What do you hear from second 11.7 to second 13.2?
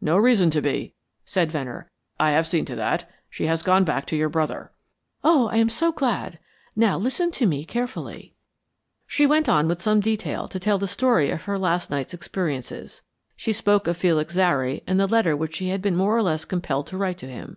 night's experiences.